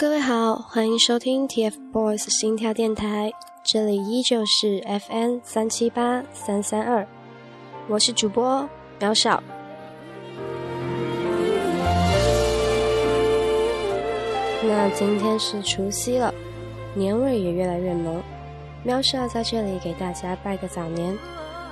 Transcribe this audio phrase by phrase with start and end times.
[0.00, 3.30] 各位好，欢迎收听 TFBOYS 心跳电台，
[3.62, 7.06] 这里依旧是 FN 三七八三三二，
[7.86, 8.66] 我是主播
[8.98, 9.42] 苗少。
[14.62, 16.32] 那今天是除夕了，
[16.94, 18.22] 年味也越来越浓，
[18.82, 21.14] 喵少在这里给大家拜个早年，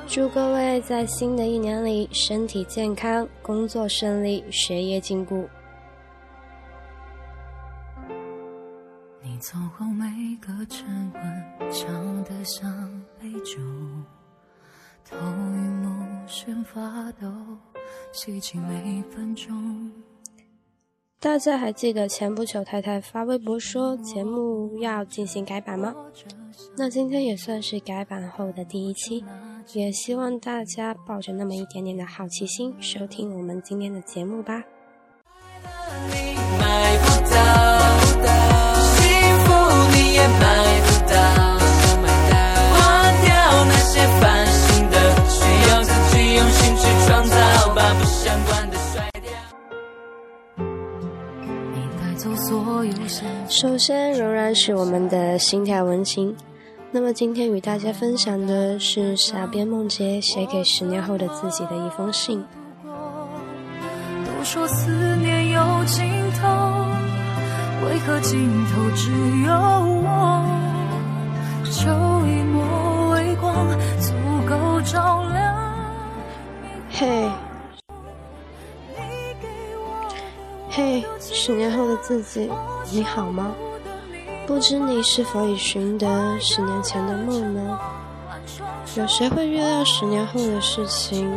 [0.06, 5.48] 祝各位在新的一年里身体健康，工作顺利，学业进步。
[9.40, 12.68] 走后每个晨昏，唱得像
[13.20, 13.60] 杯酒，
[15.08, 17.32] 头晕目眩发抖，
[18.12, 19.92] 吸气每分钟。
[21.20, 25.94] 大家还记得前不久太太发微博说节目要进行改版吗？
[26.76, 29.24] 那今天也算是改版后的第一期，
[29.72, 34.64] 也希望大家抱着那么一点点的好奇心收听我们今天的节目吧。
[53.48, 56.34] 首先仍然是我们的心跳文情。
[56.90, 62.44] 那么今天与大家分享的是傻编梦洁写给十年后的自己的一封信。
[62.84, 66.04] 都说思念有尽
[66.40, 66.48] 头，
[67.86, 69.12] 为何尽头只
[69.46, 69.52] 有
[70.02, 70.44] 我？
[71.64, 71.90] 就
[72.26, 73.68] 一抹微光，
[74.00, 74.12] 足
[74.48, 75.54] 够照亮。
[76.90, 77.47] 嘿。
[80.78, 82.48] 嘿，十年后的自己，
[82.92, 83.52] 你好吗？
[84.46, 87.76] 不知你是否已寻得十年前的梦呢？
[88.94, 91.28] 有谁会预料十年后的事情？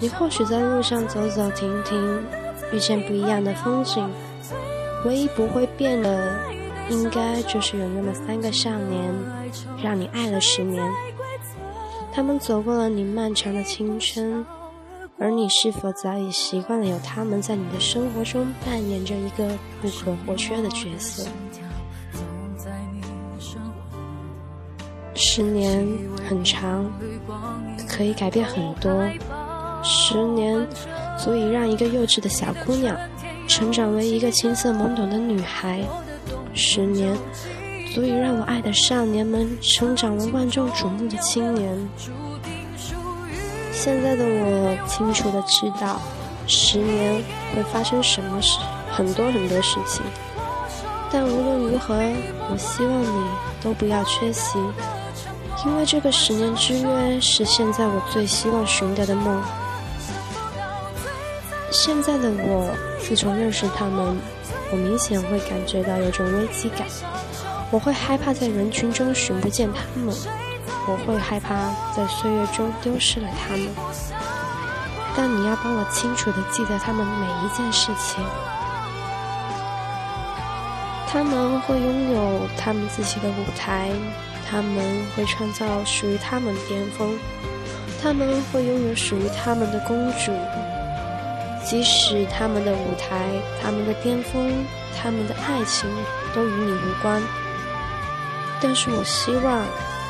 [0.00, 2.24] 你或许在路上走走停停，
[2.72, 4.10] 遇见不一样的风景。
[5.04, 6.36] 唯一不会变的，
[6.90, 9.14] 应该就是有那么三个少年，
[9.80, 10.84] 让你爱了十年。
[12.12, 14.44] 他们走过了你漫长的青春。
[15.18, 19.48] 而你是否早已习惯了有他们在你的生活中扮演着一个
[19.80, 21.26] 不可或缺的角色？
[25.14, 25.86] 十年
[26.28, 26.84] 很长，
[27.88, 29.08] 可以改变很多。
[29.82, 30.66] 十年
[31.18, 32.94] 足以让一个幼稚的小姑娘
[33.48, 35.82] 成长为一个青涩懵懂的女孩。
[36.52, 37.16] 十年
[37.94, 41.88] 足以让我爱的少年们成长为万众瞩目的青年。
[43.76, 46.00] 现在的我清楚的知道，
[46.46, 47.22] 十年
[47.54, 48.58] 会发生什么事，
[48.90, 50.02] 很多很多事情。
[51.12, 51.94] 但无论如何，
[52.50, 53.28] 我希望你
[53.62, 54.58] 都不要缺席，
[55.66, 59.42] 因为这个十年之约是现在我最希望寻得的梦。
[61.70, 64.16] 现在的我，自从认识他们，
[64.72, 66.88] 我明显会感觉到有种危机感，
[67.70, 70.16] 我会害怕在人群中寻不见他们。
[70.88, 73.68] 我会害怕在岁月中丢失了他们，
[75.16, 78.24] 但你要帮我清楚的记得他们每一件事情。
[81.08, 83.90] 他们会拥有他们自己的舞台，
[84.48, 87.18] 他们会创造属于他们的巅峰，
[88.00, 90.32] 他们会拥有属于他们的公主。
[91.64, 93.26] 即使他们的舞台、
[93.60, 94.64] 他们的巅峰、
[94.96, 95.90] 他们的爱情
[96.32, 97.20] 都与你无关，
[98.60, 99.64] 但是我希望。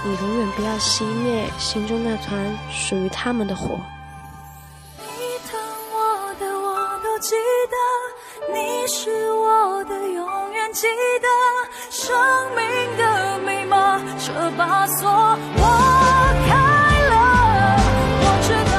[0.09, 3.81] 你永远不要熄灭心中那团属于他们的火。
[4.99, 5.05] 你
[5.51, 5.59] 疼
[5.93, 7.35] 我的我都记
[7.73, 10.87] 得，你是我的永远记
[11.21, 11.27] 得。
[11.91, 12.15] 生
[12.55, 15.61] 命的密码，这把锁我
[16.47, 16.55] 开
[17.11, 17.15] 了。
[18.23, 18.79] 我知道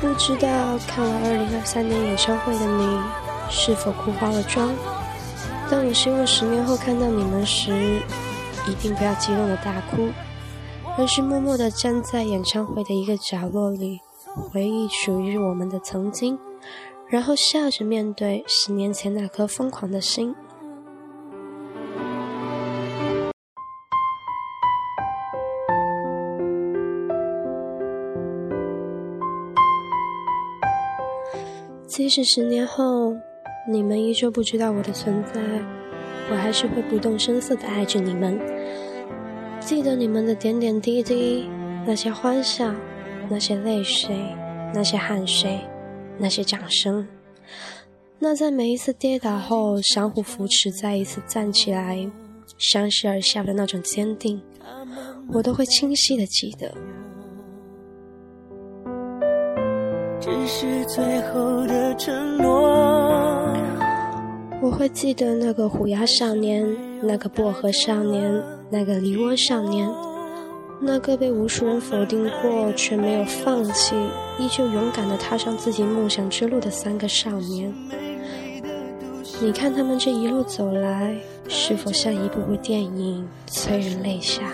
[0.00, 0.48] 不知道
[0.86, 3.00] 看完二零二三年演唱会的你，
[3.50, 4.70] 是否哭花了妆？
[5.68, 8.00] 但我希望十年后看到你们时。
[8.66, 10.08] 一定不要激动的大哭，
[10.96, 14.00] 而是默默的站在演唱会的一个角落里，
[14.50, 16.38] 回忆属于我们的曾经，
[17.08, 20.34] 然后笑着面对十年前那颗疯狂的心。
[31.86, 33.14] 即使十年后，
[33.70, 35.40] 你们依旧不知道我的存在。
[36.30, 38.40] 我还是会不动声色的爱着你们，
[39.60, 41.48] 记得你们的点点滴滴，
[41.86, 42.74] 那些欢笑，
[43.28, 44.16] 那些泪水，
[44.74, 45.60] 那些汗水，
[46.18, 47.06] 那些掌声，
[48.18, 52.10] 那在每一次跌倒后相互扶持，再一次站起来，
[52.58, 54.42] 相视而笑的那种坚定，
[55.32, 56.72] 我都会清晰的记得。
[60.20, 63.33] 只是最后的承诺。
[64.64, 66.66] 我会记得那个虎牙少年，
[67.02, 69.86] 那个薄荷少年，那个梨涡少年，
[70.80, 73.94] 那个被无数人否定过却没有放弃，
[74.38, 77.74] 依旧勇敢地踏上自己梦想之路的三个少年。
[79.38, 81.14] 你看他们这一路走来，
[81.46, 84.50] 是否像一部部电影，催人泪下？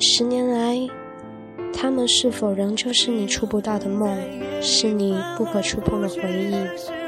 [0.00, 0.88] 十年来，
[1.70, 4.18] 他们是否仍旧是你触不到的梦，
[4.62, 7.01] 是你不可触碰的回忆？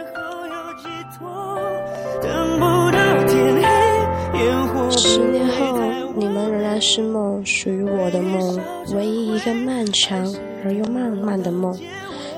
[4.91, 5.79] 十年后，
[6.15, 8.61] 你们仍然是梦，属于我的梦，
[8.95, 10.33] 唯一一个漫长
[10.65, 11.77] 而又漫漫的梦。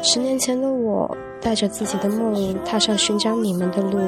[0.02, 3.98] 十年前的我，带着自己的梦，踏上寻找你们的路，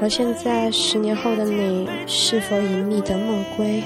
[0.00, 3.82] 而现在，十年后的你，是否已觅得梦归？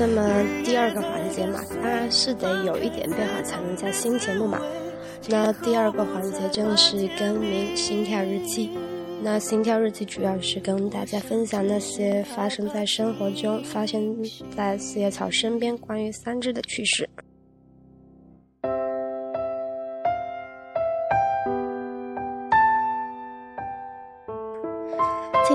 [0.00, 4.60] 那么第二个环节嘛，当然是得有一点变化才能叫新节目嘛。
[5.28, 8.68] 那第二个环节正是更名《心跳日记》。
[9.20, 14.16] 那《心跳日记》主要是跟大家分享那些发生在生活中、发生
[14.56, 17.08] 在四叶草身边关于三只的趣事。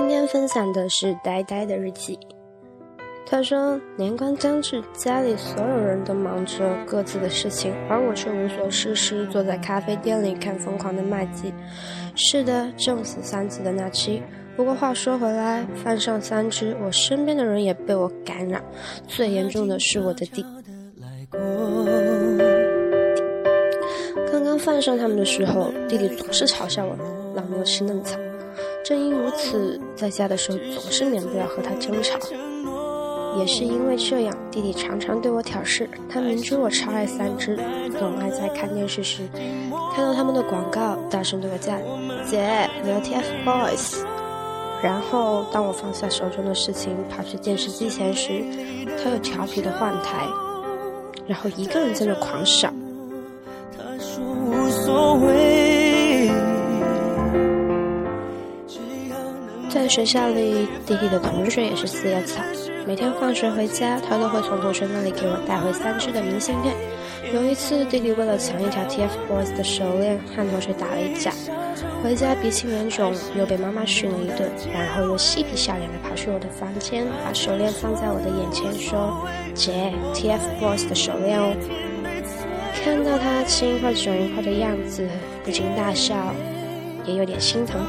[0.06, 2.18] 今天分享的是呆呆的日记。
[3.24, 11.50] 他说：“年关将至，家里所有人都忙着各自的事情，而我却无所事事，坐在咖啡店里看《疯狂的麦基》。
[12.14, 14.22] 是的，正死三次的那期。
[14.54, 18.62] 不过话说回来，犯上三只，我身边的人也被我感染。
[19.08, 20.44] 最严重的是我的弟。
[24.30, 26.94] 刚刚犯上他们的时候，弟弟总是嘲笑我
[27.34, 28.18] 老牛吃嫩草。
[28.84, 32.18] 正因如此，在家的时候总是免不了和他争吵。”
[33.36, 35.90] 也是因为这样，弟弟常常对我挑事。
[36.08, 37.56] 他明知我超爱三只，
[37.98, 39.22] 总爱在看电视时
[39.92, 41.72] 看到他们的广告，大声对我叫
[42.30, 44.04] ：“姐，我要 TFBOYS。”
[44.80, 48.44] 然后当我放下手中的事情，跑去电视机前时，
[49.02, 50.28] 他又调皮的换台，
[51.26, 52.72] 然后一个人在那狂笑。
[53.76, 55.43] 他说无所谓
[59.84, 62.42] 在学校里，弟弟的同学也是四叶草。
[62.86, 66.74] 每天放学回家，他都会从同学那里给我带回三只的明信片。
[67.34, 71.30] 有一次，弟弟为了抢一条 TFBOYS 的手链，和同学打了一架，
[72.02, 81.54] 回家鼻青脸肿，又被妈妈训了一顿，然后又嬉皮笑脸的跑去我的房间，把手链放在我的眼前，说：“姐，TFBOYS 的手链哦。”
[82.82, 85.06] 看到他青一块肿一块的样子，
[85.44, 86.14] 不禁大笑，
[87.04, 87.84] 也有点心疼。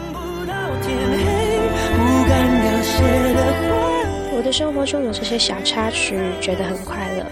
[4.38, 7.26] 我的生活中有这些小插曲，觉得很快乐。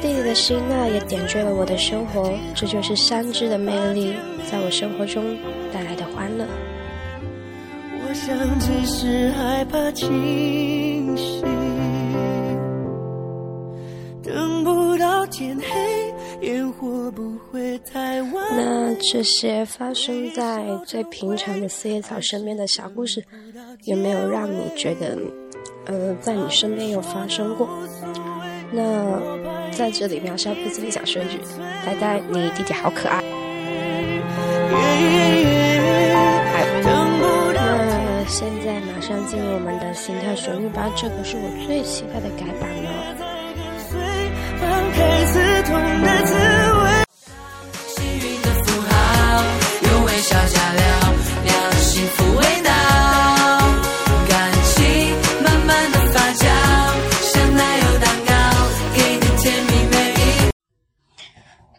[0.00, 4.14] 弟弟的心呢，也点缀了我的生活，这就是山只的魅力，
[4.50, 5.36] 在我生活中
[5.72, 6.46] 带来的欢乐。
[8.04, 11.42] 我想只是害怕清醒，
[14.22, 18.32] 等不到天黑，烟火不会太晚。
[18.56, 23.22] 那这些发生在最平常的四叶草身边的小故事，
[23.84, 25.18] 有没有让你觉得？
[25.86, 27.68] 呃，在你身边有发生过。
[28.70, 29.20] 那
[29.72, 31.38] 在这里，苗少不禁想说一句：
[31.84, 33.20] 呆呆，你弟弟好可爱。
[37.54, 42.88] 那现在马上进入我们的心跳旋律吧，这个是我最期待的改版了。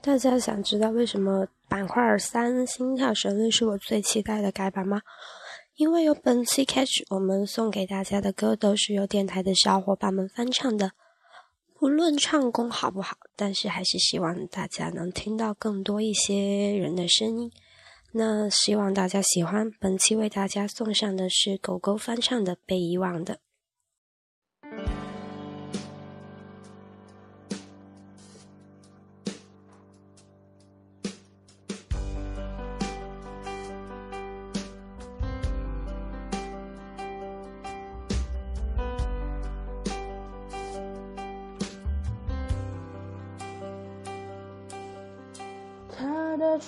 [0.01, 5.01] 大家想知道为什么板块三心跳旋律是我最期待的改版吗？
[5.75, 10.91] 因为有本期 catch，我们送给大家的歌都是由电台的小伙伴们翻唱的，
[11.79, 17.51] 不论唱功好不好，但是还是希望大家能听到更多一些人的声音。
[18.11, 23.35] 那希望大家喜欢本期为大家送上的是狗狗翻唱的《被遗忘的》。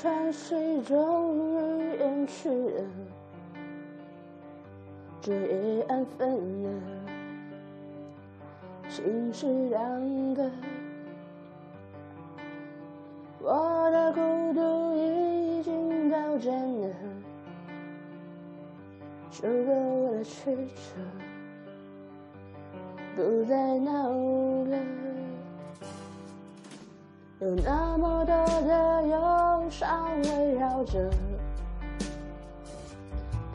[0.05, 2.83] 的喘息终于远去了，
[5.19, 6.69] 这夜安分了，
[8.87, 10.47] 心是两个。
[13.41, 16.87] 我的孤独已经到站了，
[19.31, 21.01] 收割我的曲折，
[23.15, 24.77] 不再闹了。
[27.39, 29.44] 有那么多的忧
[29.77, 31.09] 上围绕着，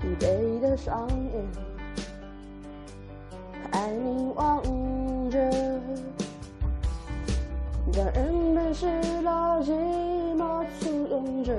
[0.03, 1.43] 疲惫的双眼
[3.73, 4.63] 还凝望
[5.31, 5.39] 着，
[7.95, 8.85] 让人们失
[9.23, 9.73] 落寂
[10.37, 11.57] 寞簇拥着，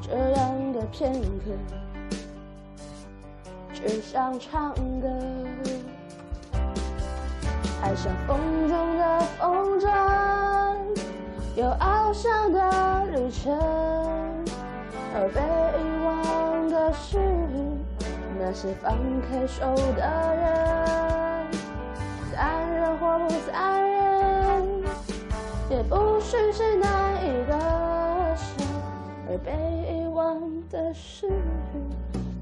[0.00, 1.50] 这样的片刻，
[3.74, 5.08] 只想唱歌。
[7.82, 8.38] 爱像风
[8.68, 9.51] 中的风
[12.12, 12.60] 筝，有翱翔的
[13.06, 13.58] 旅程，
[15.14, 15.40] 而被
[15.78, 17.18] 遗忘的是
[18.38, 20.02] 那些放开手的
[20.36, 20.44] 人。
[22.34, 24.84] 残忍或不残忍，
[25.70, 27.56] 也不是谁难以割
[28.36, 28.62] 舍，
[29.28, 29.50] 而被
[29.90, 30.38] 遗忘
[30.70, 31.30] 的是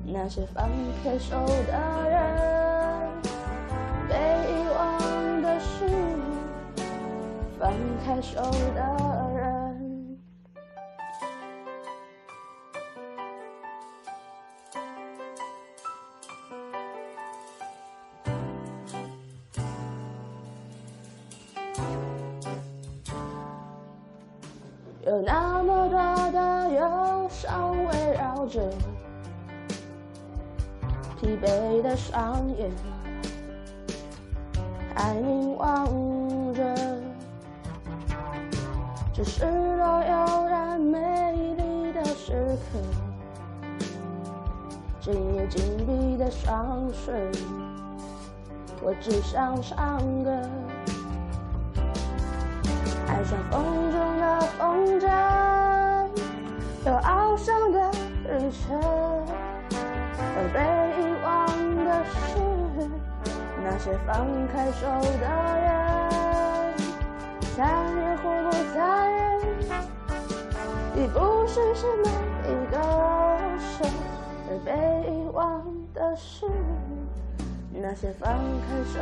[0.05, 0.69] 那些放
[1.05, 1.73] 开手的
[2.11, 2.19] 人。
[4.09, 4.17] 被
[4.50, 4.81] 遗忘
[5.43, 5.61] 的。
[5.61, 5.87] 是
[7.59, 7.71] 放
[8.05, 8.41] 开手
[8.75, 8.81] 的
[28.50, 28.61] 着
[31.21, 32.71] 疲惫的双眼。
[34.95, 35.87] 还凝望
[36.52, 36.75] 着
[39.14, 42.78] 这失落悠然美丽的时刻，
[45.00, 47.33] 今夜紧闭的双唇，
[48.83, 50.30] 我只想唱歌。
[53.07, 53.38] 爱像
[63.83, 64.87] 那些放开手
[65.21, 65.27] 的
[65.59, 65.73] 人，
[67.57, 67.57] 残
[67.97, 69.19] 忍或不残忍，
[70.97, 72.05] 已不是什么
[72.45, 73.81] 一个人，
[74.51, 74.69] 而被
[75.11, 76.45] 遗忘的是
[77.73, 79.01] 那些放开手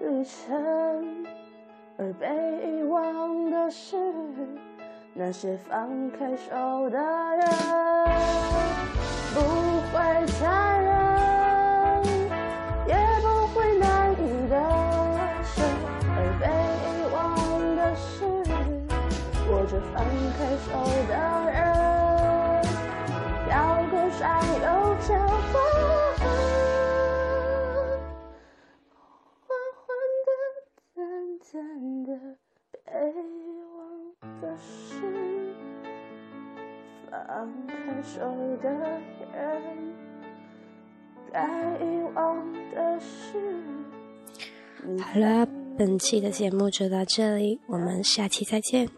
[0.00, 1.26] 旅程，
[1.96, 2.26] 而被
[2.66, 3.96] 遗忘的是
[5.14, 7.46] 那些放开手的人。
[9.34, 9.40] 不
[9.92, 10.90] 会残忍，
[12.86, 14.14] 也不会难以
[14.48, 14.54] 割
[15.42, 15.62] 舍，
[16.16, 16.42] 而被
[16.84, 17.16] 遗忘
[17.76, 18.06] 的是
[19.50, 19.96] 握着放
[20.36, 20.68] 开手
[21.08, 21.12] 的
[21.50, 21.56] 人。
[24.18, 24.77] 山有着风，
[37.38, 38.18] 放开手
[38.60, 39.62] 的人，
[41.32, 41.46] 该
[41.78, 43.38] 遗忘的事。
[45.00, 48.88] 好了，本期的节目就到这里，我们下期再见。